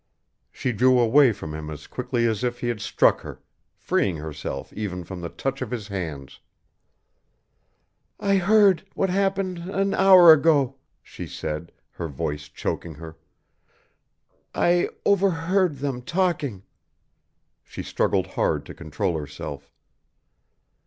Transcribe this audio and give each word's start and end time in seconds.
She 0.51 0.71
drew 0.71 0.97
away 0.99 1.31
from 1.31 1.53
him 1.53 1.69
as 1.69 1.85
quickly 1.85 2.25
as 2.25 2.43
if 2.43 2.61
he 2.61 2.69
had 2.69 2.81
struck 2.81 3.21
her, 3.21 3.39
freeing 3.75 4.17
herself 4.17 4.73
even 4.73 5.03
from 5.03 5.21
the 5.21 5.29
touch 5.29 5.61
of 5.61 5.69
his 5.69 5.89
hands. 5.89 6.39
"I 8.19 8.37
heard 8.37 8.83
what 8.95 9.11
happened 9.11 9.59
an 9.59 9.93
hour 9.93 10.33
ago," 10.33 10.77
she 11.03 11.27
said, 11.27 11.71
her 11.91 12.07
voice 12.07 12.49
choking 12.49 12.95
her. 12.95 13.15
"I 14.55 14.89
overheard 15.05 15.75
them 15.75 16.01
talking." 16.01 16.63
She 17.63 17.83
struggled 17.83 18.25
hard 18.25 18.65
to 18.65 18.73
control 18.73 19.15
herself. 19.15 19.71